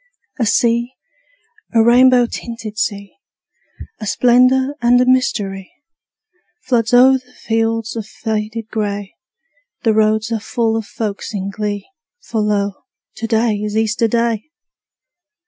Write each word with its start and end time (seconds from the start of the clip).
A 0.39 0.47
sea, 0.47 0.93
a 1.75 1.83
rainbow 1.83 2.25
tinted 2.25 2.79
sea, 2.79 3.13
A 3.99 4.07
splendor 4.07 4.73
and 4.81 4.99
a 4.99 5.05
mystery, 5.05 5.71
Floods 6.63 6.91
o'er 6.91 7.19
the 7.19 7.33
fields 7.39 7.95
of 7.95 8.07
faded 8.07 8.69
gray: 8.69 9.13
The 9.83 9.93
roads 9.93 10.31
are 10.31 10.39
full 10.39 10.75
of 10.75 10.87
folks 10.87 11.35
in 11.35 11.51
glee, 11.51 11.87
For 12.19 12.41
lo, 12.41 12.85
to 13.17 13.27
day 13.27 13.57
is 13.57 13.77
Easter 13.77 14.07
Day! 14.07 14.49